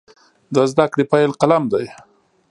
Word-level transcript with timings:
د 0.53 0.55
زده 0.71 0.85
کړې 0.91 1.03
پیل 1.11 1.31
قلم 1.41 1.63
دی. 1.73 1.85